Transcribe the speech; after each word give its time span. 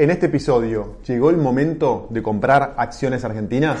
En 0.00 0.10
este 0.10 0.26
episodio, 0.26 0.98
¿llegó 1.04 1.28
el 1.28 1.38
momento 1.38 2.06
de 2.10 2.22
comprar 2.22 2.76
acciones 2.76 3.24
argentinas? 3.24 3.80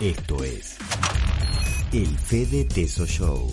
Esto 0.00 0.42
es 0.42 0.78
el 1.92 2.06
Fede 2.06 2.64
Teso 2.64 3.04
Show. 3.04 3.52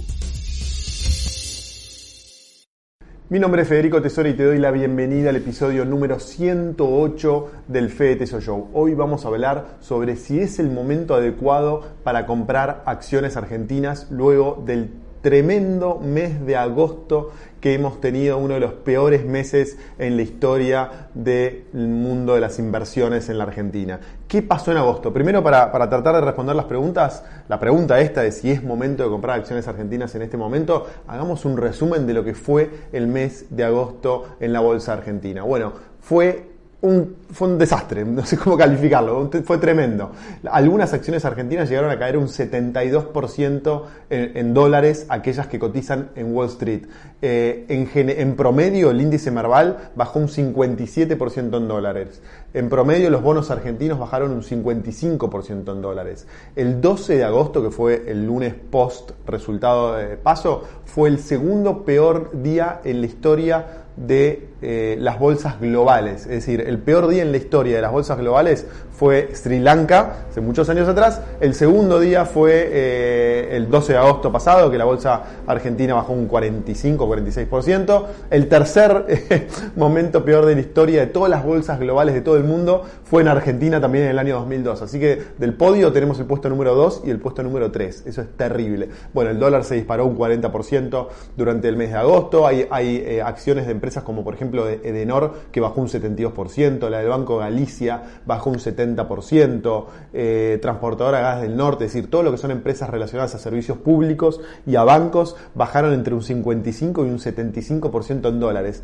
Mi 3.32 3.38
nombre 3.38 3.62
es 3.62 3.68
Federico 3.68 4.02
Tesoro 4.02 4.28
y 4.28 4.34
te 4.34 4.44
doy 4.44 4.58
la 4.58 4.72
bienvenida 4.72 5.30
al 5.30 5.36
episodio 5.36 5.86
número 5.86 6.20
108 6.20 7.52
del 7.68 7.92
Fede 7.92 8.16
Teso 8.16 8.42
Show. 8.42 8.70
Hoy 8.74 8.96
vamos 8.96 9.24
a 9.24 9.28
hablar 9.28 9.78
sobre 9.82 10.16
si 10.16 10.40
es 10.40 10.58
el 10.58 10.72
momento 10.72 11.14
adecuado 11.14 11.84
para 12.04 12.26
comprar 12.26 12.82
acciones 12.88 13.38
argentinas 13.38 14.08
luego 14.10 14.64
del 14.66 14.90
tremendo 15.22 16.00
mes 16.00 16.46
de 16.46 16.56
agosto 16.56 17.32
que 17.60 17.74
hemos 17.74 18.00
tenido, 18.00 18.38
uno 18.38 18.54
de 18.54 18.60
los 18.62 18.74
peores 18.74 19.26
meses 19.26 19.78
en 19.98 20.16
la 20.16 20.22
historia 20.22 21.10
del 21.14 21.66
mundo 21.74 22.36
de 22.36 22.42
las 22.42 22.58
inversiones 22.58 23.28
en 23.30 23.38
la 23.38 23.44
Argentina. 23.44 24.00
¿Qué 24.28 24.42
pasó 24.42 24.72
en 24.72 24.78
agosto? 24.78 25.12
Primero, 25.12 25.44
para, 25.44 25.72
para, 25.72 25.90
tratar 25.90 26.16
de 26.16 26.22
responder 26.22 26.56
las 26.56 26.66
preguntas, 26.66 27.24
la 27.50 27.60
pregunta 27.60 28.00
esta 28.00 28.22
de 28.22 28.32
si 28.32 28.52
es 28.52 28.64
momento 28.64 29.04
de 29.04 29.10
comprar 29.10 29.40
acciones 29.40 29.68
argentinas 29.68 30.16
en 30.16 30.22
este 30.22 30.38
momento, 30.38 30.88
hagamos 31.08 31.44
un 31.46 31.58
resumen 31.58 32.08
de 32.08 32.14
lo 32.14 32.24
que 32.24 32.34
fue 32.34 32.70
el 32.94 33.08
mes 33.08 33.48
de 33.50 33.66
agosto 33.66 34.38
en 34.40 34.54
la 34.54 34.62
Bolsa 34.62 34.94
Argentina. 34.94 35.44
Bueno, 35.44 35.74
fue 36.00 36.59
un, 36.82 37.16
fue 37.32 37.50
un 37.50 37.58
desastre, 37.58 38.06
no 38.06 38.26
sé 38.26 38.38
cómo 38.38 38.58
calificarlo, 38.58 39.30
fue 39.44 39.58
tremendo. 39.58 40.12
Algunas 40.50 40.94
acciones 40.94 41.26
argentinas 41.26 41.70
llegaron 41.70 41.92
a 41.92 42.00
caer 42.00 42.18
un 42.18 42.28
72% 42.28 43.84
en, 44.10 44.54
dólares, 44.54 45.06
aquellas 45.10 45.48
que 45.48 45.60
cotizan 45.60 46.10
en 46.16 46.34
Wall 46.34 46.48
Street. 46.48 46.84
Eh, 47.22 47.66
en, 47.68 48.10
en, 48.10 48.36
promedio, 48.36 48.92
el 48.92 49.02
índice 49.02 49.30
Merval 49.30 49.92
bajó 49.96 50.20
un 50.20 50.28
57% 50.28 51.58
en 51.58 51.68
dólares. 51.68 52.22
En 52.54 52.70
promedio, 52.70 53.10
los 53.10 53.22
bonos 53.22 53.52
argentinos 53.52 54.00
bajaron 54.00 54.32
un 54.32 54.42
55% 54.42 55.72
en 55.72 55.82
dólares. 55.82 56.28
El 56.56 56.82
12 56.82 57.18
de 57.18 57.24
agosto, 57.24 57.62
que 57.62 57.72
fue 57.72 58.06
el 58.08 58.26
lunes 58.26 58.54
post 58.54 59.12
resultado 59.28 59.96
de 59.96 60.18
paso, 60.18 60.64
fue 60.86 61.10
el 61.10 61.20
segundo 61.20 61.84
peor 61.84 62.42
día 62.42 62.82
en 62.84 63.02
la 63.02 63.08
historia 63.08 63.66
de 64.00 64.48
eh, 64.62 64.98
las 65.00 65.20
bolsas 65.20 65.60
globales. 65.60 66.22
Es 66.22 66.30
decir, 66.30 66.62
el 66.62 66.78
peor 66.80 67.08
día 67.08 67.22
en 67.22 67.32
la 67.32 67.38
historia 67.38 67.76
de 67.76 67.82
las 67.82 67.92
bolsas 67.92 68.18
globales 68.18 68.66
fue 68.92 69.30
Sri 69.34 69.60
Lanka, 69.60 70.26
hace 70.30 70.42
muchos 70.42 70.70
años 70.70 70.88
atrás. 70.88 71.22
El 71.42 71.54
segundo 71.54 72.00
día 72.00 72.26
fue 72.26 72.70
eh, 72.72 73.50
el 73.52 73.70
12 73.70 73.94
de 73.94 74.00
agosto 74.00 74.32
pasado, 74.32 74.72
que 74.72 74.78
la 74.78 74.86
bolsa 74.86 75.24
argentina 75.48 75.96
bajó 75.96 76.14
un 76.14 76.30
45-46%. 76.30 78.06
El 78.30 78.48
tercer 78.48 79.06
eh, 79.10 79.48
momento 79.76 80.24
peor 80.24 80.46
de 80.46 80.56
la 80.56 80.62
historia 80.62 81.02
de 81.02 81.08
todas 81.08 81.30
las 81.30 81.44
bolsas 81.44 81.80
globales 81.80 82.14
de 82.14 82.22
todo 82.22 82.38
el 82.38 82.46
mundo 82.46 82.86
fue 83.10 83.24
en 83.24 83.28
Argentina 83.28 83.82
también 83.82 84.04
en 84.04 84.12
el 84.12 84.20
año 84.20 84.36
2002. 84.36 84.84
Así 84.84 85.00
que 85.00 85.20
del 85.40 85.56
podio 85.56 85.92
tenemos 85.92 86.20
el 86.20 86.28
puesto 86.28 86.48
número 86.48 86.76
2 86.76 87.02
y 87.06 87.10
el 87.10 87.20
puesto 87.20 87.42
número 87.42 87.72
3. 87.72 88.04
Eso 88.06 88.22
es 88.22 88.28
terrible. 88.38 88.90
Bueno, 89.14 89.32
el 89.32 89.40
dólar 89.40 89.64
se 89.64 89.74
disparó 89.74 90.06
un 90.06 90.16
40% 90.16 91.08
durante 91.36 91.68
el 91.68 91.76
mes 91.76 91.90
de 91.90 91.98
agosto. 91.98 92.46
Hay, 92.46 92.68
eh, 92.72 93.24
acciones 93.24 93.66
de 93.66 93.72
empresas 93.72 94.04
como 94.04 94.24
por 94.24 94.36
ejemplo 94.36 94.64
de 94.64 94.82
Edenor 94.84 95.34
que 95.52 95.60
bajó 95.60 95.82
un 95.82 95.88
72%, 95.88 96.88
la 96.90 97.00
del 97.00 97.08
Banco 97.08 97.38
Galicia 97.38 98.04
bajó 98.28 98.52
un 98.52 98.60
70%, 98.60 99.86
eh, 100.14 100.60
Transportadora 100.62 101.22
Gas 101.22 101.42
del 101.42 101.58
Norte, 101.58 101.86
es 101.86 101.94
decir, 101.94 102.12
todo 102.12 102.22
lo 102.22 102.32
que 102.32 102.38
son 102.38 102.52
empresas 102.52 102.90
relacionadas 102.90 103.34
a 103.34 103.40
servicios 103.40 103.80
públicos 103.80 104.40
y 104.68 104.76
a 104.76 104.84
bancos 104.84 105.36
bajaron 105.56 105.94
entre 105.94 106.14
un 106.14 106.22
55 106.22 107.06
y 107.06 107.10
un 107.10 107.18
75% 107.18 108.30
en 108.30 108.40
dólares 108.40 108.84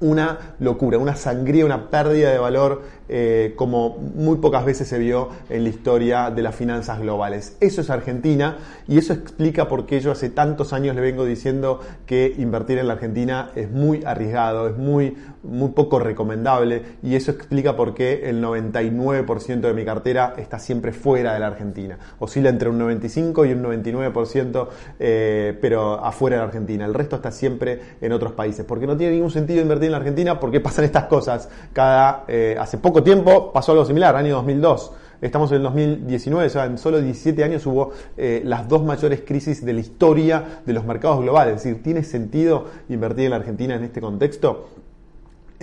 una 0.00 0.54
locura, 0.58 0.98
una 0.98 1.16
sangría, 1.16 1.64
una 1.64 1.90
pérdida 1.90 2.30
de 2.30 2.38
valor 2.38 2.82
eh, 3.08 3.52
como 3.56 3.98
muy 3.98 4.38
pocas 4.38 4.64
veces 4.64 4.88
se 4.88 4.98
vio 4.98 5.28
en 5.50 5.62
la 5.62 5.68
historia 5.68 6.30
de 6.30 6.42
las 6.42 6.54
finanzas 6.54 7.00
globales. 7.00 7.56
Eso 7.60 7.80
es 7.80 7.90
Argentina 7.90 8.56
y 8.88 8.98
eso 8.98 9.12
explica 9.12 9.68
por 9.68 9.86
qué 9.86 10.00
yo 10.00 10.10
hace 10.10 10.30
tantos 10.30 10.72
años 10.72 10.94
le 10.94 11.02
vengo 11.02 11.24
diciendo 11.24 11.80
que 12.06 12.34
invertir 12.38 12.78
en 12.78 12.88
la 12.88 12.94
Argentina 12.94 13.50
es 13.54 13.70
muy 13.70 14.02
arriesgado, 14.04 14.68
es 14.68 14.76
muy, 14.76 15.16
muy 15.44 15.70
poco 15.70 15.98
recomendable 15.98 16.82
y 17.02 17.14
eso 17.14 17.30
explica 17.30 17.76
por 17.76 17.94
qué 17.94 18.28
el 18.28 18.42
99% 18.42 19.60
de 19.60 19.74
mi 19.74 19.84
cartera 19.84 20.34
está 20.36 20.58
siempre 20.58 20.92
fuera 20.92 21.34
de 21.34 21.40
la 21.40 21.48
Argentina. 21.48 21.98
Oscila 22.18 22.48
entre 22.48 22.68
un 22.68 22.78
95 22.78 23.44
y 23.44 23.52
un 23.52 23.62
99%, 23.62 24.68
eh, 24.98 25.56
pero 25.60 26.04
afuera 26.04 26.36
de 26.36 26.42
la 26.42 26.46
Argentina. 26.46 26.84
El 26.84 26.94
resto 26.94 27.16
está 27.16 27.30
siempre 27.30 27.80
en 28.00 28.12
otros 28.12 28.32
países, 28.32 28.64
porque 28.64 28.86
no 28.86 28.96
tiene 28.96 29.14
ningún 29.14 29.30
sentido 29.30 29.60
invertir 29.60 29.86
en 29.86 29.92
la 29.92 29.98
Argentina 29.98 30.40
porque 30.40 30.60
pasan 30.60 30.84
estas 30.84 31.04
cosas. 31.04 31.48
Cada, 31.72 32.24
eh, 32.28 32.56
hace 32.58 32.78
poco 32.78 33.02
tiempo 33.02 33.52
pasó 33.52 33.72
algo 33.72 33.84
similar, 33.84 34.16
año 34.16 34.36
2002. 34.36 34.92
Estamos 35.20 35.50
en 35.52 35.58
el 35.58 35.62
2019, 35.62 36.46
o 36.46 36.50
sea, 36.50 36.66
en 36.66 36.76
solo 36.76 37.00
17 37.00 37.44
años 37.44 37.64
hubo 37.66 37.92
eh, 38.16 38.42
las 38.44 38.68
dos 38.68 38.84
mayores 38.84 39.22
crisis 39.24 39.64
de 39.64 39.72
la 39.72 39.80
historia 39.80 40.60
de 40.66 40.72
los 40.72 40.84
mercados 40.84 41.22
globales. 41.22 41.56
Es 41.56 41.64
decir, 41.64 41.82
¿tiene 41.82 42.02
sentido 42.04 42.66
invertir 42.90 43.24
en 43.26 43.30
la 43.30 43.36
Argentina 43.36 43.74
en 43.74 43.84
este 43.84 44.02
contexto? 44.02 44.68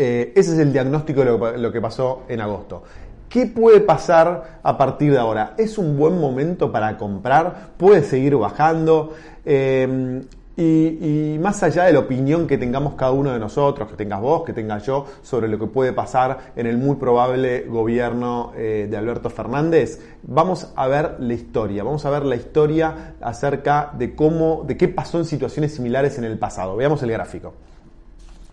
Eh, 0.03 0.34
ese 0.35 0.53
es 0.53 0.57
el 0.57 0.73
diagnóstico 0.73 1.23
de 1.23 1.59
lo, 1.59 1.72
que 1.72 1.79
pasó 1.79 2.23
en 2.28 2.41
agosto. 2.41 2.81
¿Qué 3.29 3.45
puede 3.45 3.81
pasar 3.81 4.59
a 4.63 4.75
partir 4.75 5.12
de 5.12 5.19
ahora? 5.19 5.53
¿Es 5.59 5.78
un 5.78 5.95
buen 5.95 6.19
momento 6.19 6.72
para 6.72 6.97
comprar? 6.97 7.73
¿Puede 7.78 8.01
seguir 8.01 8.35
bajando? 8.35 9.13
Y, 9.45 11.34
y, 11.35 11.39
más 11.39 11.62
allá 11.62 11.84
de 11.84 11.94
la 11.94 12.00
opinión 12.00 12.47
que 12.47 12.57
tengamos 12.57 12.95
cada 12.95 13.12
uno 13.12 13.31
de 13.31 13.38
nosotros, 13.38 13.88
que 13.88 13.95
tengas 13.95 14.22
vos, 14.22 14.44
que 14.44 14.53
tenga 14.53 14.79
yo, 14.79 15.06
sobre 15.22 15.47
lo 15.47 15.59
que 15.59 15.67
puede 15.67 15.94
pasar 15.94 16.51
en 16.56 16.66
el 16.66 16.79
muy 16.79 16.95
probable 16.95 17.62
gobierno 17.68 18.53
eh, 18.57 18.88
de 18.89 18.97
Alberto 18.97 19.29
Fernández, 19.29 20.01
vamos 20.23 20.73
a 20.75 20.88
ver 20.88 21.18
la 21.19 21.33
historia, 21.35 21.83
vamos 21.83 22.07
a 22.07 22.09
ver 22.09 22.25
la 22.25 22.35
historia 22.35 23.13
acerca 23.22 23.91
de 23.95 24.16
cómo, 24.16 24.63
de 24.66 24.78
qué 24.78 24.88
pasó 24.88 25.19
en 25.19 25.25
situaciones 25.25 25.75
similares 25.75 26.18
en 26.18 26.23
el 26.23 26.39
pasado. 26.39 26.75
Veamos 26.75 27.03
el 27.03 27.12
gráfico. 27.12 27.53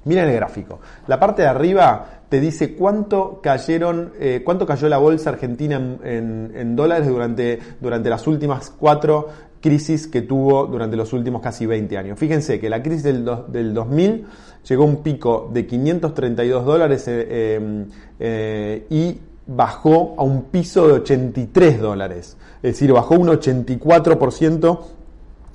Miren 0.04 0.28
el 0.28 0.36
gráfico. 0.36 0.80
La 1.06 1.18
parte 1.18 1.42
de 1.42 1.48
arriba 1.48 2.22
te 2.28 2.40
dice 2.40 2.74
cuánto 2.74 3.40
cayeron, 3.42 4.12
eh, 4.20 4.42
cuánto 4.44 4.66
cayó 4.66 4.88
la 4.88 4.98
bolsa 4.98 5.30
argentina 5.30 5.76
en, 6.04 6.76
dólares 6.76 7.08
durante, 7.08 7.58
durante 7.80 8.10
las 8.10 8.26
últimas 8.26 8.70
cuatro 8.70 9.28
crisis 9.60 10.06
que 10.06 10.22
tuvo 10.22 10.66
durante 10.66 10.96
los 10.96 11.12
últimos 11.12 11.42
casi 11.42 11.66
20 11.66 11.98
años. 11.98 12.18
Fíjense 12.18 12.60
que 12.60 12.70
la 12.70 12.82
crisis 12.82 13.02
del, 13.02 13.24
do, 13.24 13.46
del 13.48 13.74
2000 13.74 14.26
llegó 14.68 14.84
a 14.84 14.86
un 14.86 15.02
pico 15.02 15.50
de 15.52 15.66
532 15.66 16.64
dólares 16.64 17.08
eh, 17.08 17.26
eh, 17.28 17.86
eh, 18.18 18.86
y 18.90 19.18
bajó 19.46 20.14
a 20.18 20.22
un 20.22 20.44
piso 20.44 20.86
de 20.86 20.94
83 20.94 21.80
dólares. 21.80 22.36
Es 22.56 22.74
decir, 22.74 22.92
bajó 22.92 23.14
un 23.14 23.28
84% 23.28 24.80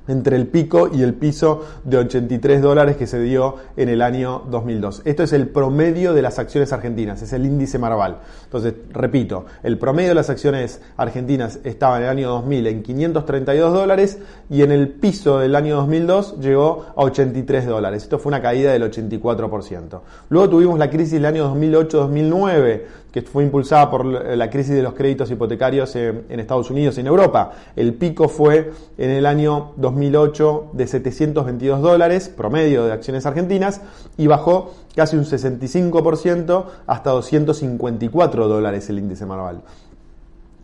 entre 0.07 0.35
el 0.35 0.47
pico 0.47 0.89
y 0.93 1.01
el 1.01 1.13
piso 1.13 1.63
de 1.83 1.97
83 1.97 2.61
dólares 2.61 2.97
que 2.97 3.07
se 3.07 3.19
dio 3.21 3.55
en 3.77 3.89
el 3.89 4.01
año 4.01 4.43
2002. 4.49 5.01
Esto 5.05 5.23
es 5.23 5.33
el 5.33 5.47
promedio 5.47 6.13
de 6.13 6.21
las 6.21 6.39
acciones 6.39 6.73
argentinas, 6.73 7.21
es 7.21 7.33
el 7.33 7.45
índice 7.45 7.79
Marval. 7.79 8.19
Entonces, 8.45 8.73
repito, 8.91 9.45
el 9.63 9.77
promedio 9.77 10.09
de 10.09 10.15
las 10.15 10.29
acciones 10.29 10.81
argentinas 10.97 11.59
estaba 11.63 11.97
en 11.97 12.03
el 12.03 12.09
año 12.09 12.29
2000 12.29 12.67
en 12.67 12.83
532 12.83 13.73
dólares 13.73 14.19
y 14.49 14.61
en 14.61 14.71
el 14.71 14.89
piso 14.89 15.39
del 15.39 15.55
año 15.55 15.77
2002 15.77 16.39
llegó 16.39 16.85
a 16.95 17.03
83 17.03 17.65
dólares. 17.65 18.03
Esto 18.03 18.19
fue 18.19 18.29
una 18.29 18.41
caída 18.41 18.71
del 18.71 18.83
84%. 18.83 20.01
Luego 20.29 20.49
tuvimos 20.49 20.77
la 20.79 20.89
crisis 20.89 21.13
del 21.13 21.25
año 21.25 21.53
2008-2009, 21.55 22.81
que 23.11 23.21
fue 23.21 23.43
impulsada 23.43 23.91
por 23.91 24.05
la 24.05 24.49
crisis 24.49 24.73
de 24.73 24.81
los 24.81 24.93
créditos 24.93 25.29
hipotecarios 25.29 25.95
en 25.95 26.39
Estados 26.39 26.71
Unidos 26.71 26.97
y 26.97 27.01
en 27.01 27.07
Europa. 27.07 27.51
El 27.75 27.93
pico 27.93 28.27
fue 28.27 28.71
en 28.97 29.09
el 29.11 29.25
año 29.27 29.73
2008 29.93 30.71
de 30.73 30.87
722 30.87 31.81
dólares, 31.81 32.29
promedio 32.29 32.85
de 32.85 32.91
acciones 32.91 33.25
argentinas, 33.25 33.81
y 34.17 34.27
bajó 34.27 34.73
casi 34.95 35.15
un 35.15 35.25
65% 35.25 36.65
hasta 36.87 37.09
254 37.11 38.47
dólares 38.47 38.89
el 38.89 38.99
índice 38.99 39.25
Marval. 39.25 39.61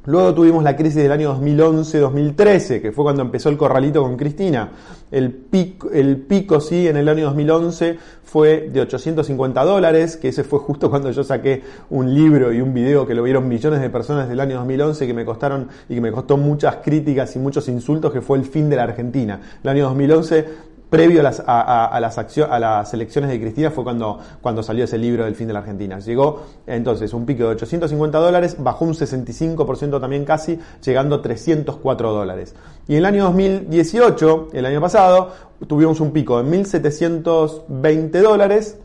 Luego 0.05 0.33
tuvimos 0.33 0.63
la 0.63 0.77
crisis 0.77 1.03
del 1.03 1.11
año 1.11 1.37
2011-2013, 1.37 2.81
que 2.81 2.93
fue 2.93 3.03
cuando 3.03 3.21
empezó 3.21 3.49
el 3.49 3.57
corralito 3.57 4.01
con 4.01 4.15
Cristina. 4.15 4.71
El 5.11 5.33
pico, 5.33 5.89
el 5.91 6.17
pico, 6.17 6.61
sí, 6.61 6.87
en 6.87 6.95
el 6.95 7.09
año 7.09 7.25
2011 7.25 7.97
fue 8.23 8.69
de 8.71 8.79
850 8.79 9.61
dólares, 9.65 10.15
que 10.15 10.29
ese 10.29 10.45
fue 10.45 10.59
justo 10.59 10.89
cuando 10.89 11.11
yo 11.11 11.23
saqué 11.23 11.63
un 11.89 12.13
libro 12.13 12.53
y 12.53 12.61
un 12.61 12.73
video 12.73 13.05
que 13.05 13.13
lo 13.13 13.23
vieron 13.23 13.49
millones 13.49 13.81
de 13.81 13.89
personas 13.89 14.29
del 14.29 14.39
año 14.39 14.55
2011, 14.57 15.05
que 15.05 15.13
me 15.13 15.25
costaron 15.25 15.67
y 15.89 15.95
que 15.95 16.01
me 16.01 16.13
costó 16.13 16.37
muchas 16.37 16.77
críticas 16.77 17.35
y 17.35 17.39
muchos 17.39 17.67
insultos, 17.67 18.13
que 18.13 18.21
fue 18.21 18.37
el 18.37 18.45
fin 18.45 18.69
de 18.69 18.77
la 18.77 18.83
Argentina. 18.83 19.41
El 19.61 19.69
año 19.69 19.83
2011 19.85 20.68
previo 20.89 21.19
a 21.19 21.23
las, 21.23 21.43
a, 21.45 21.99
las, 22.01 22.17
a 22.17 22.59
las 22.59 22.93
elecciones 22.93 23.29
de 23.29 23.39
Cristina 23.39 23.69
fue 23.69 23.83
cuando, 23.83 24.19
cuando 24.41 24.63
salió 24.63 24.85
ese 24.85 24.97
libro 24.97 25.25
del 25.25 25.35
fin 25.35 25.47
de 25.47 25.53
la 25.53 25.59
Argentina. 25.59 25.99
Llegó 25.99 26.43
entonces 26.65 27.13
un 27.13 27.25
pico 27.25 27.43
de 27.43 27.49
850 27.49 28.17
dólares, 28.17 28.55
bajó 28.59 28.85
un 28.85 28.93
65% 28.93 30.01
también 30.01 30.25
casi, 30.25 30.59
llegando 30.83 31.17
a 31.17 31.21
304 31.21 32.11
dólares. 32.11 32.55
Y 32.87 32.93
en 32.93 32.99
el 32.99 33.05
año 33.05 33.23
2018, 33.25 34.49
el 34.53 34.65
año 34.65 34.81
pasado, 34.81 35.31
tuvimos 35.67 35.99
un 35.99 36.11
pico 36.11 36.41
de 36.41 36.49
1.720 36.49 38.21
dólares 38.21 38.77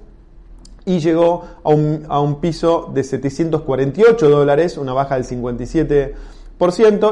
y 0.85 0.99
llegó 0.99 1.45
a 1.63 1.71
un, 1.71 2.05
a 2.09 2.21
un 2.21 2.41
piso 2.41 2.91
de 2.93 3.03
748 3.03 4.29
dólares, 4.29 4.77
una 4.77 4.93
baja 4.93 5.15
del 5.15 5.25
57% 5.25 6.15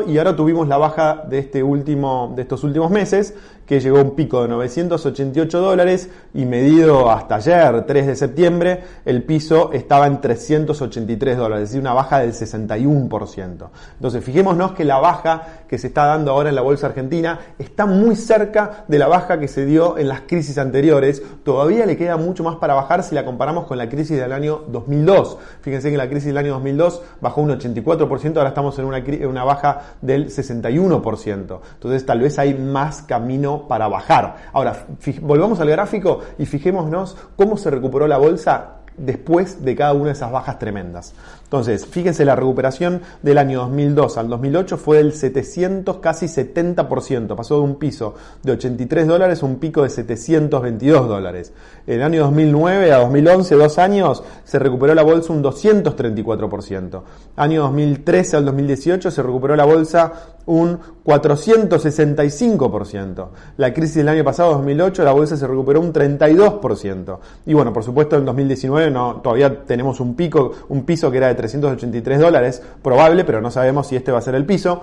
y 0.06 0.19
ahora 0.19 0.37
tuvimos 0.37 0.69
la 0.69 0.77
baja 0.79 1.25
de 1.29 1.39
este 1.39 1.62
último 1.62 2.33
de 2.37 2.43
estos 2.43 2.62
últimos 2.65 2.91
meses 2.91 3.35
que 3.67 3.81
llegó 3.81 3.99
a 3.99 4.03
un 4.03 4.14
pico 4.14 4.43
de 4.43 4.49
988 4.49 5.61
dólares 5.61 6.11
y 6.35 6.44
medido 6.44 7.11
hasta 7.11 7.37
ayer, 7.37 7.85
3 7.87 8.06
de 8.06 8.17
septiembre, 8.17 8.81
el 9.05 9.23
piso 9.23 9.70
estaba 9.73 10.06
en 10.06 10.20
383 10.20 11.37
dólares, 11.37 11.64
es 11.64 11.70
decir, 11.70 11.81
una 11.81 11.94
baja 11.94 12.20
del 12.20 12.32
61%. 12.32 13.69
Entonces, 13.94 14.25
fijémonos 14.25 14.73
que 14.73 14.85
la 14.85 14.99
baja 14.99 15.43
que 15.69 15.79
se 15.79 15.87
está 15.88 16.06
dando 16.06 16.32
ahora 16.32 16.49
en 16.49 16.55
la 16.55 16.62
bolsa 16.62 16.87
argentina 16.88 17.38
está 17.59 17.87
muy 17.87 18.17
cerca 18.17 18.85
de 18.88 18.99
la 18.99 19.09
baja 19.09 19.38
que 19.38 19.49
se 19.49 19.65
dio 19.65 19.99
en 19.99 20.08
las 20.08 20.23
crisis 20.23 20.58
anteriores. 20.58 21.23
Todavía 21.44 21.87
le 21.87 21.97
queda 21.97 22.17
mucho 22.17 22.44
más 22.44 22.56
para 22.56 22.75
bajar 22.75 23.03
si 23.03 23.15
la 23.15 23.25
comparamos 23.25 23.67
con 23.67 23.79
la 23.79 23.88
crisis 23.88 24.19
del 24.19 24.32
año 24.32 24.62
2002. 24.69 25.38
Fíjense 25.61 25.91
que 25.91 25.97
la 25.97 26.08
crisis 26.08 26.26
del 26.26 26.38
año 26.38 26.53
2002 26.55 27.03
bajó 27.20 27.41
un 27.41 27.50
84%, 27.50 28.37
ahora 28.37 28.49
estamos 28.49 28.79
en 28.79 28.85
una, 28.85 28.99
en 28.99 29.26
una 29.26 29.44
baja 29.44 29.94
del 30.00 30.29
61%. 30.29 31.61
Entonces, 31.75 32.06
tal 32.06 32.20
vez 32.20 32.38
hay 32.38 32.55
más 32.55 33.03
camino 33.03 33.51
para 33.60 33.88
bajar. 33.88 34.37
Ahora, 34.52 34.87
volvamos 35.20 35.60
al 35.60 35.70
gráfico 35.70 36.20
y 36.38 36.46
fijémonos 36.46 37.16
cómo 37.37 37.56
se 37.56 37.70
recuperó 37.70 38.06
la 38.06 38.19
bolsa 38.19 38.82
después 38.96 39.64
de 39.64 39.75
cada 39.75 39.93
una 39.93 40.06
de 40.06 40.12
esas 40.12 40.31
bajas 40.31 40.58
tremendas. 40.58 41.14
Entonces, 41.44 41.87
fíjense, 41.87 42.25
la 42.25 42.37
recuperación 42.37 43.02
del 43.22 43.38
año 43.38 43.60
2002 43.60 44.19
al 44.19 44.28
2008 44.28 44.76
fue 44.76 44.99
del 44.99 45.12
700, 45.12 45.99
casi 45.99 46.26
70%. 46.26 47.37
Pasó 47.37 47.56
de 47.56 47.60
un 47.60 47.76
piso 47.76 48.14
de 48.43 48.52
83 48.52 49.06
dólares 49.06 49.43
a 49.43 49.46
un 49.46 49.56
pico 49.56 49.82
de 49.82 49.90
722 49.90 51.08
dólares. 51.08 51.52
En 51.87 51.96
el 51.96 52.02
año 52.02 52.22
2009 52.25 52.93
a 52.93 52.98
2011, 52.98 53.55
dos 53.55 53.78
años, 53.78 54.22
se 54.44 54.58
recuperó 54.58 54.94
la 54.94 55.02
bolsa 55.02 55.32
un 55.32 55.43
234%. 55.43 57.02
Año 57.37 57.62
2013 57.62 58.37
al 58.37 58.44
2018 58.46 59.10
se 59.10 59.22
recuperó 59.22 59.56
la 59.56 59.64
bolsa 59.64 60.12
un 60.47 60.79
465%. 61.05 63.29
La 63.56 63.73
crisis 63.73 63.97
del 63.97 64.09
año 64.09 64.25
pasado, 64.25 64.53
2008, 64.53 65.05
la 65.05 65.12
bolsa 65.12 65.37
se 65.37 65.47
recuperó 65.47 65.81
un 65.81 65.93
32%. 65.93 67.19
Y 67.47 67.55
bueno, 67.55 67.73
por 67.73 67.85
supuesto, 67.85 68.17
en 68.17 68.25
2019 68.25 68.91
no, 68.91 69.21
todavía 69.23 69.65
tenemos 69.65 70.00
un 70.00 70.15
pico, 70.15 70.53
un 70.69 70.85
piso 70.85 71.11
que 71.11 71.19
era 71.19 71.29
de 71.29 71.35
383 71.35 72.21
dólares, 72.21 72.62
probable, 72.83 73.25
pero 73.25 73.41
no 73.41 73.50
sabemos 73.50 73.87
si 73.87 73.97
este 73.97 74.12
va 74.12 74.19
a 74.19 74.23
ser 74.23 74.35
el 74.35 74.47
piso. 74.47 74.83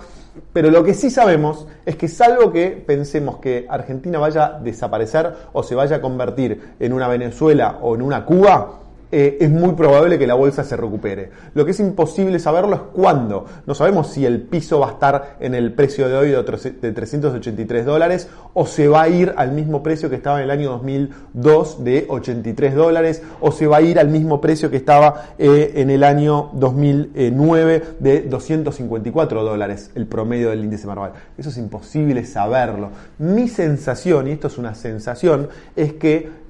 Pero 0.54 0.72
lo 0.72 0.84
que 0.84 0.94
sí 0.94 1.10
sabemos 1.10 1.68
es 1.86 1.96
que 1.96 2.08
salvo 2.08 2.52
que 2.52 2.72
pensemos 2.72 3.38
que 3.38 3.66
Argentina 3.70 4.20
vaya 4.20 4.46
a 4.46 4.60
desaparecer 4.60 5.34
o 5.54 5.64
se 5.64 5.76
vaya 5.76 5.98
a 5.98 6.02
convertir 6.02 6.76
en 6.80 6.94
una 6.94 7.08
Venezuela 7.08 7.80
o 7.82 7.96
en 7.96 8.02
una 8.02 8.26
Cuba, 8.26 8.80
eh, 9.12 9.38
es 9.42 9.50
muy 9.50 9.74
probable 9.74 10.20
que 10.20 10.28
la 10.28 10.36
bolsa 10.36 10.64
se 10.64 10.78
recupere. 10.78 11.32
Lo 11.56 11.66
que 11.66 11.72
es 11.72 11.80
imposible 11.80 12.38
saberlo 12.38 12.76
es 12.76 12.82
cuándo. 12.94 13.46
No 13.66 13.74
sabemos 13.74 14.08
si 14.12 14.26
el 14.26 14.42
piso 14.42 14.80
va 14.80 14.90
a 14.90 14.92
estar 14.92 15.38
en 15.40 15.56
el 15.56 15.74
precio 15.74 16.08
de 16.08 16.16
hoy 16.16 16.30
de 16.30 16.92
383 16.92 17.86
dólares 17.86 18.30
o 18.54 18.68
se 18.68 18.88
va 18.88 19.04
a 19.04 19.10
ir 19.10 19.34
al 19.36 19.52
mismo 19.52 19.82
precio 19.82 20.10
que 20.10 20.16
estaba 20.16 20.38
en 20.38 20.44
el 20.44 20.52
año 20.52 20.70
2002 20.70 21.84
de 21.84 22.06
83 22.08 22.76
dólares 22.76 23.24
o 23.42 23.52
se 23.52 23.66
va 23.66 23.78
a 23.78 23.82
ir 23.82 24.00
al 24.00 24.10
mismo 24.10 24.40
precio 24.42 24.70
que 24.70 24.78
estaba 24.78 25.34
eh, 25.40 25.74
en 25.76 25.90
el 25.90 26.04
año 26.04 26.52
2009 26.54 27.84
de 28.00 28.22
254 28.22 29.44
dólares 29.44 29.92
el 29.96 30.06
promedio 30.06 30.52
del 30.52 30.64
índice 30.64 30.86
Marval. 30.86 31.14
Eso 31.38 31.50
es 31.50 31.58
imposible 31.58 32.26
saberlo. 32.26 32.92
Mi 33.18 33.48
sensación, 33.48 34.28
y 34.28 34.32
esto 34.32 34.48
es 34.48 34.58
una 34.58 34.76
sensación, 34.76 35.50
es 35.76 35.94
que 35.94 36.49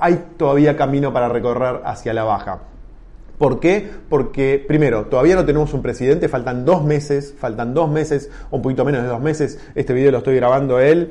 hay 0.00 0.26
todavía 0.36 0.76
camino 0.76 1.12
para 1.12 1.28
recorrer 1.28 1.82
hacia 1.84 2.14
la 2.14 2.24
baja. 2.24 2.60
¿Por 3.40 3.58
qué? 3.58 3.88
Porque, 4.10 4.62
primero, 4.68 5.06
todavía 5.06 5.34
no 5.34 5.46
tenemos 5.46 5.72
un 5.72 5.80
presidente, 5.80 6.28
faltan 6.28 6.66
dos 6.66 6.84
meses, 6.84 7.34
faltan 7.38 7.72
dos 7.72 7.90
meses, 7.90 8.28
un 8.50 8.60
poquito 8.60 8.84
menos 8.84 9.00
de 9.00 9.08
dos 9.08 9.22
meses. 9.22 9.58
Este 9.74 9.94
video 9.94 10.10
lo 10.10 10.18
estoy 10.18 10.36
grabando 10.36 10.78
el 10.78 11.10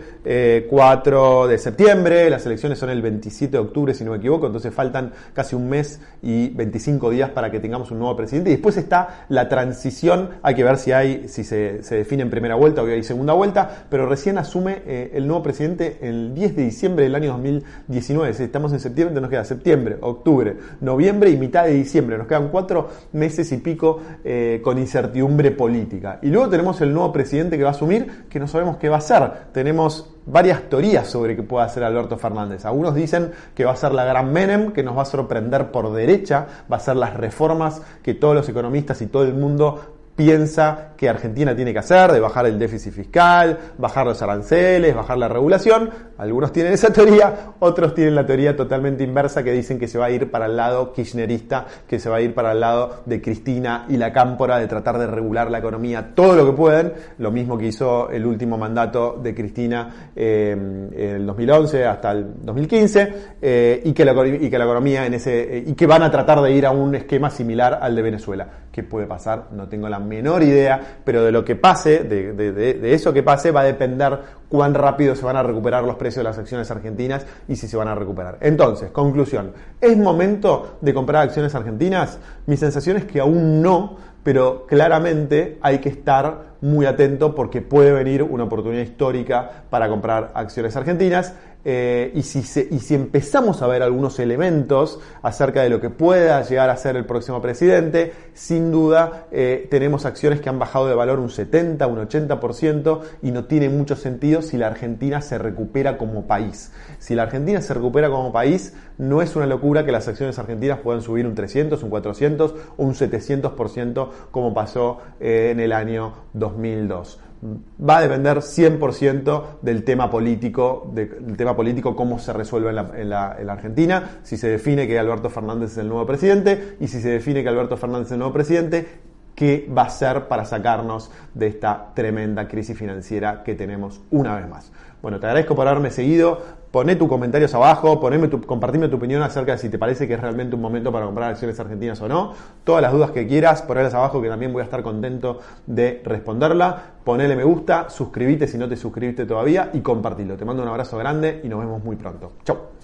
4 0.69 1.47
de 1.47 1.57
septiembre, 1.57 2.29
las 2.29 2.45
elecciones 2.45 2.77
son 2.77 2.91
el 2.91 3.01
27 3.01 3.53
de 3.53 3.57
octubre, 3.57 3.95
si 3.95 4.03
no 4.03 4.11
me 4.11 4.17
equivoco, 4.17 4.45
entonces 4.45 4.71
faltan 4.71 5.11
casi 5.33 5.55
un 5.55 5.69
mes 5.69 6.01
y 6.21 6.49
25 6.49 7.09
días 7.09 7.31
para 7.31 7.49
que 7.49 7.59
tengamos 7.59 7.89
un 7.89 7.97
nuevo 7.97 8.15
presidente. 8.15 8.51
Y 8.51 8.53
después 8.53 8.77
está 8.77 9.25
la 9.29 9.49
transición, 9.49 10.29
hay 10.43 10.53
que 10.53 10.63
ver 10.63 10.77
si 10.77 10.91
hay, 10.91 11.27
si 11.29 11.43
se, 11.43 11.79
define 11.79 12.21
en 12.21 12.29
primera 12.29 12.53
vuelta 12.53 12.83
o 12.83 12.85
hay 12.85 13.01
segunda 13.01 13.33
vuelta, 13.33 13.87
pero 13.89 14.05
recién 14.05 14.37
asume 14.37 14.83
eh, 14.85 15.13
el 15.15 15.25
nuevo 15.25 15.41
presidente 15.41 15.97
el 16.03 16.35
10 16.35 16.55
de 16.55 16.63
diciembre 16.65 17.05
del 17.05 17.15
año 17.15 17.31
2019. 17.31 18.35
Si 18.35 18.43
estamos 18.43 18.71
en 18.71 18.79
septiembre, 18.79 19.19
nos 19.19 19.31
queda 19.31 19.43
septiembre, 19.45 19.97
octubre, 20.01 20.57
noviembre 20.79 21.31
y 21.31 21.35
mitad 21.35 21.65
de 21.65 21.73
diciembre 21.73 22.18
nos 22.19 22.27
quedan 22.27 22.49
cuatro 22.49 22.87
meses 23.13 23.51
y 23.51 23.57
pico 23.57 23.99
eh, 24.23 24.61
con 24.63 24.77
incertidumbre 24.77 25.51
política. 25.51 26.19
Y 26.21 26.27
luego 26.27 26.49
tenemos 26.49 26.79
el 26.81 26.93
nuevo 26.93 27.11
presidente 27.11 27.57
que 27.57 27.63
va 27.63 27.69
a 27.69 27.73
asumir, 27.73 28.25
que 28.29 28.39
no 28.39 28.47
sabemos 28.47 28.77
qué 28.77 28.89
va 28.89 28.97
a 28.97 28.99
hacer. 28.99 29.31
Tenemos 29.51 30.15
varias 30.25 30.69
teorías 30.69 31.07
sobre 31.07 31.35
qué 31.35 31.43
puede 31.43 31.65
hacer 31.65 31.83
Alberto 31.83 32.17
Fernández. 32.17 32.65
Algunos 32.65 32.93
dicen 32.93 33.31
que 33.55 33.65
va 33.65 33.71
a 33.71 33.75
ser 33.75 33.93
la 33.93 34.05
gran 34.05 34.31
Menem, 34.31 34.71
que 34.71 34.83
nos 34.83 34.95
va 34.97 35.01
a 35.01 35.05
sorprender 35.05 35.71
por 35.71 35.91
derecha, 35.91 36.45
va 36.71 36.77
a 36.77 36.79
ser 36.79 36.95
las 36.95 37.15
reformas 37.15 37.81
que 38.03 38.13
todos 38.13 38.35
los 38.35 38.47
economistas 38.47 39.01
y 39.01 39.07
todo 39.07 39.23
el 39.23 39.33
mundo 39.33 39.98
piensa 40.19 40.89
que 40.97 41.07
Argentina 41.07 41.55
tiene 41.55 41.71
que 41.71 41.79
hacer, 41.79 42.11
de 42.11 42.19
bajar 42.19 42.45
el 42.45 42.59
déficit 42.59 42.91
fiscal, 42.91 43.57
bajar 43.77 44.05
los 44.05 44.21
aranceles, 44.21 44.93
bajar 44.93 45.17
la 45.17 45.29
regulación. 45.29 45.91
Algunos 46.17 46.51
tienen 46.51 46.73
esa 46.73 46.91
teoría, 46.91 47.53
otros 47.59 47.93
tienen 47.93 48.15
la 48.15 48.25
teoría 48.25 48.53
totalmente 48.53 49.05
inversa 49.05 49.41
que 49.41 49.53
dicen 49.53 49.79
que 49.79 49.87
se 49.87 49.97
va 49.97 50.07
a 50.07 50.11
ir 50.11 50.29
para 50.29 50.47
el 50.47 50.57
lado 50.57 50.91
kirchnerista, 50.91 51.65
que 51.87 51.99
se 51.99 52.09
va 52.09 52.17
a 52.17 52.21
ir 52.21 52.33
para 52.33 52.51
el 52.51 52.59
lado 52.59 53.03
de 53.05 53.21
Cristina 53.21 53.85
y 53.87 53.95
la 53.95 54.11
cámpora, 54.11 54.59
de 54.59 54.67
tratar 54.67 54.97
de 54.97 55.07
regular 55.07 55.49
la 55.49 55.59
economía 55.59 56.13
todo 56.13 56.35
lo 56.35 56.45
que 56.45 56.51
pueden, 56.51 56.91
lo 57.17 57.31
mismo 57.31 57.57
que 57.57 57.67
hizo 57.67 58.09
el 58.09 58.25
último 58.25 58.57
mandato 58.57 59.17
de 59.23 59.33
Cristina 59.33 60.11
eh, 60.13 60.51
en 60.51 61.15
el 61.15 61.25
2011 61.25 61.85
hasta 61.85 62.11
el 62.11 62.25
2015, 62.41 63.13
eh, 63.41 63.81
y, 63.85 63.93
que 63.93 64.03
la, 64.03 64.27
y 64.27 64.49
que 64.49 64.57
la 64.57 64.65
economía 64.65 65.05
en 65.05 65.13
ese, 65.13 65.63
y 65.65 65.73
que 65.75 65.87
van 65.87 66.03
a 66.03 66.11
tratar 66.11 66.41
de 66.41 66.51
ir 66.51 66.65
a 66.65 66.71
un 66.71 66.93
esquema 66.93 67.29
similar 67.29 67.79
al 67.81 67.95
de 67.95 68.01
Venezuela. 68.01 68.47
¿Qué 68.69 68.83
puede 68.83 69.07
pasar? 69.07 69.47
No 69.53 69.69
tengo 69.69 69.87
la 69.87 70.08
menor 70.09 70.43
idea, 70.43 70.97
pero 71.05 71.23
de 71.23 71.31
lo 71.31 71.45
que 71.45 71.55
pase, 71.55 72.03
de, 72.03 72.93
eso 72.93 73.13
que 73.13 73.23
pase, 73.23 73.51
va 73.51 73.61
a 73.61 73.65
depender 73.65 74.19
cuán 74.49 74.73
rápido 74.73 75.15
se 75.15 75.23
van 75.23 75.37
a 75.37 75.43
recuperar 75.43 75.83
los 75.83 75.95
precios 75.95 76.17
de 76.17 76.29
las 76.29 76.37
acciones 76.37 76.69
argentinas 76.71 77.25
y 77.47 77.55
si 77.55 77.67
se 77.67 77.77
van 77.77 77.87
a 77.87 77.95
recuperar. 77.95 78.37
Entonces, 78.41 78.91
conclusión, 78.91 79.53
¿es 79.79 79.95
momento 79.97 80.77
de 80.81 80.93
comprar 80.93 81.23
acciones 81.23 81.55
argentinas? 81.55 82.17
Mi 82.47 82.57
sensación 82.57 82.97
es 82.97 83.05
que 83.05 83.19
aún 83.19 83.61
no, 83.61 83.97
pero 84.23 84.65
claramente 84.65 85.57
hay 85.61 85.79
que 85.79 85.89
estar 85.89 86.49
muy 86.61 86.85
atento 86.85 87.33
porque 87.35 87.61
puede 87.61 87.91
venir 87.91 88.23
una 88.23 88.43
oportunidad 88.43 88.83
histórica 88.83 89.63
para 89.69 89.87
comprar 89.87 90.31
acciones 90.33 90.75
argentinas 90.75 91.33
eh, 91.65 92.11
y, 92.15 92.23
si 92.23 92.39
y 92.71 92.79
si 92.79 92.95
empezamos 92.95 93.61
a 93.61 93.67
ver 93.67 93.83
algunos 93.83 94.17
elementos 94.19 94.97
acerca 95.21 95.61
de 95.61 95.69
lo 95.69 95.81
que 95.81 95.89
pueda 95.89 96.41
llegar 96.43 96.69
a 96.69 96.77
ser 96.77 96.95
el 96.95 97.05
próximo 97.05 97.41
presidente, 97.41 98.13
sin 98.33 98.71
duda 98.71 99.25
eh, 99.29 99.67
tenemos 99.69 100.05
acciones 100.05 100.39
que 100.39 100.47
han 100.47 100.57
bajado 100.57 100.87
de 100.87 100.95
valor 100.95 101.19
un 101.19 101.29
70, 101.29 101.85
un 101.85 102.07
80% 102.07 103.01
y 103.23 103.31
no 103.31 103.43
tiene 103.43 103.67
mucho 103.67 103.97
sentido 103.97 104.38
si 104.41 104.57
la 104.57 104.67
Argentina 104.67 105.21
se 105.21 105.37
recupera 105.37 105.97
como 105.97 106.27
país. 106.27 106.71
Si 106.99 107.15
la 107.15 107.23
Argentina 107.23 107.61
se 107.61 107.73
recupera 107.73 108.09
como 108.09 108.31
país, 108.31 108.73
no 108.97 109.21
es 109.21 109.35
una 109.35 109.45
locura 109.45 109.85
que 109.85 109.91
las 109.91 110.07
acciones 110.07 110.39
argentinas 110.39 110.79
puedan 110.79 111.01
subir 111.01 111.25
un 111.25 111.35
300, 111.35 111.81
un 111.83 111.89
400 111.89 112.55
o 112.77 112.83
un 112.83 112.93
700% 112.93 114.09
como 114.31 114.53
pasó 114.53 114.99
eh, 115.19 115.49
en 115.51 115.59
el 115.59 115.71
año 115.71 116.13
2002 116.33 117.19
va 117.41 117.97
a 117.97 118.01
depender 118.01 118.37
100% 118.37 119.59
del 119.61 119.83
tema 119.83 120.09
político, 120.09 120.91
del 120.93 121.37
tema 121.37 121.55
político, 121.55 121.95
cómo 121.95 122.19
se 122.19 122.33
resuelve 122.33 122.69
en 122.69 123.09
la, 123.09 123.31
Argentina, 123.49 124.19
si 124.23 124.37
se 124.37 124.49
define 124.49 124.87
que 124.87 124.99
Alberto 124.99 125.29
Fernández 125.29 125.71
es 125.71 125.77
el 125.77 125.87
nuevo 125.87 126.05
presidente 126.05 126.75
y 126.79 126.87
si 126.87 127.01
se 127.01 127.09
define 127.09 127.41
que 127.41 127.49
Alberto 127.49 127.77
Fernández 127.77 128.07
es 128.07 128.11
el 128.13 128.19
nuevo 128.19 128.33
presidente, 128.33 128.87
qué 129.35 129.69
va 129.75 129.83
a 129.83 129.89
ser 129.89 130.27
para 130.27 130.45
sacarnos 130.45 131.11
de 131.33 131.47
esta 131.47 131.87
tremenda 131.93 132.47
crisis 132.47 132.77
financiera 132.77 133.43
que 133.43 133.55
tenemos 133.55 134.01
una 134.11 134.35
vez 134.35 134.47
más. 134.47 134.71
Bueno, 135.01 135.19
te 135.19 135.27
agradezco 135.27 135.55
por 135.55 135.67
haberme 135.67 135.91
seguido 135.91 136.59
poné 136.71 136.95
tus 136.95 137.07
comentarios 137.07 137.53
abajo, 137.53 137.99
poneme 137.99 138.27
tu, 138.27 138.37
opinión 138.37 139.21
acerca 139.21 139.53
de 139.53 139.57
si 139.57 139.69
te 139.69 139.77
parece 139.77 140.07
que 140.07 140.13
es 140.13 140.19
realmente 140.19 140.55
un 140.55 140.61
momento 140.61 140.91
para 140.91 141.05
comprar 141.05 141.31
acciones 141.31 141.59
argentinas 141.59 141.99
o 142.01 142.07
no. 142.07 142.33
Todas 142.63 142.81
las 142.81 142.91
dudas 142.91 143.11
que 143.11 143.27
quieras, 143.27 143.61
ponerlas 143.61 143.93
abajo 143.93 144.21
que 144.21 144.29
también 144.29 144.53
voy 144.53 144.61
a 144.61 144.65
estar 144.65 144.83
contento 144.83 145.39
de 145.65 146.01
responderla. 146.05 146.83
Ponele 147.03 147.35
me 147.35 147.43
gusta, 147.43 147.89
suscríbete 147.89 148.47
si 148.47 148.57
no 148.57 148.67
te 148.69 148.75
suscribiste 148.75 149.25
todavía 149.25 149.71
y 149.73 149.79
compartilo. 149.81 150.37
Te 150.37 150.45
mando 150.45 150.61
un 150.61 150.69
abrazo 150.69 150.97
grande 150.97 151.41
y 151.43 151.49
nos 151.49 151.59
vemos 151.59 151.83
muy 151.83 151.95
pronto. 151.95 152.33
Chau. 152.43 152.78